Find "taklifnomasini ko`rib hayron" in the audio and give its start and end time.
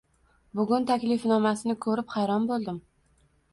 0.91-2.51